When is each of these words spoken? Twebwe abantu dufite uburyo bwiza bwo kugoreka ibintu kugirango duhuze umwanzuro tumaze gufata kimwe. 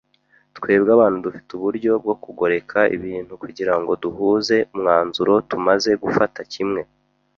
Twebwe 0.57 0.89
abantu 0.93 1.17
dufite 1.25 1.49
uburyo 1.53 1.91
bwiza 1.93 2.01
bwo 2.03 2.15
kugoreka 2.23 2.79
ibintu 2.97 3.33
kugirango 3.41 3.91
duhuze 4.03 4.55
umwanzuro 4.73 5.33
tumaze 5.49 5.91
gufata 6.03 6.39
kimwe. 6.53 6.81